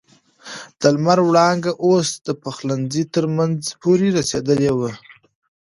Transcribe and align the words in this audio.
د 0.79 0.81
لمر 0.95 1.19
وړانګې 1.25 1.71
اوس 1.85 2.09
د 2.27 2.29
پخلنځي 2.43 3.03
تر 3.13 3.25
منځه 3.35 3.69
پورې 3.81 4.07
رسېدلې 4.17 4.71
وې. 4.77 4.93